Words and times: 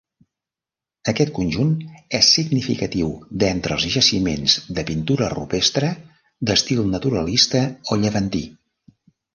Aquest 1.11 1.31
conjunt 1.35 1.75
és 2.21 2.31
significatiu 2.37 3.11
d'entre 3.43 3.77
els 3.77 3.87
jaciments 3.97 4.57
de 4.79 4.87
pintura 4.91 5.29
rupestre 5.37 5.93
d'estil 6.51 6.87
naturalista 6.97 7.67
o 7.97 8.05
llevantí. 8.05 8.45